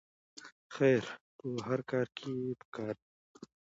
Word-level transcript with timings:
خیر 0.75 1.03
په 1.37 1.47
هر 1.67 1.79
کار 1.91 2.07
کې 2.17 2.31
پکار 2.59 2.93
دی 3.01 3.09